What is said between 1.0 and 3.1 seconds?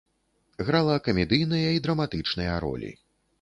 камедыйныя і драматычныя ролі.